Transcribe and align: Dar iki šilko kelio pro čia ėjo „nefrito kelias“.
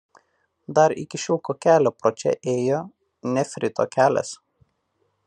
Dar 0.79 0.93
iki 1.01 1.19
šilko 1.23 1.55
kelio 1.67 1.93
pro 1.99 2.13
čia 2.23 2.33
ėjo 2.55 2.79
„nefrito 3.37 3.89
kelias“. 3.97 4.37